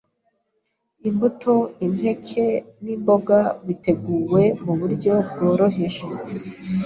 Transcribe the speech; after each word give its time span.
Imbuto, 1.09 1.53
impeke 1.85 2.45
n’imboga, 2.83 3.39
biteguwe 3.65 4.43
mu 4.63 4.73
buryo 4.79 5.13
bworoheje, 5.33 6.03